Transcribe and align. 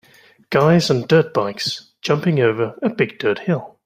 Guys 0.49 0.89
on 0.89 1.05
dirt 1.05 1.31
bikes 1.31 1.91
jumping 2.01 2.39
over 2.39 2.73
a 2.81 2.89
big 2.89 3.19
dirt 3.19 3.37
hill 3.37 3.77